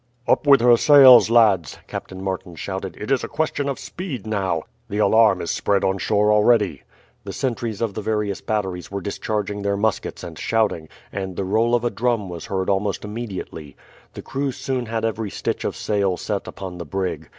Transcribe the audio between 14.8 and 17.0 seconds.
had every stitch of sail set upon the